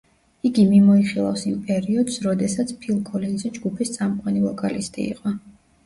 იგი 0.49 0.63
მიმოიხილავს 0.71 1.43
იმ 1.51 1.59
პერიოდს, 1.67 2.17
როდესაც 2.25 2.75
ფილ 2.81 2.99
კოლინზი 3.13 3.55
ჯგუფის 3.61 3.97
წამყვანი 4.01 4.47
ვოკალისტი 4.51 5.11
იყო. 5.17 5.41